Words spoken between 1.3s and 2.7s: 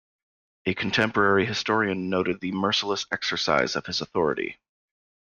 historian noted the